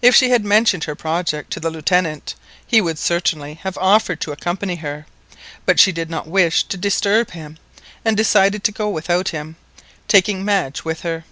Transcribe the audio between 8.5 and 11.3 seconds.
to go without him, taking Madge with her.